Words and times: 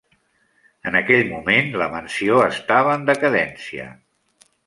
En 0.91 0.95
aquell 0.99 1.27
moment, 1.33 1.69
la 1.83 1.89
mansió 1.97 2.41
estava 2.47 2.97
en 3.01 3.05
decadència. 3.13 3.87